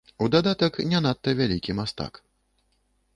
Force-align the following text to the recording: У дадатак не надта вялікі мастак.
У 0.25 0.27
дадатак 0.35 0.79
не 0.93 1.01
надта 1.05 1.29
вялікі 1.41 1.75
мастак. 1.81 2.13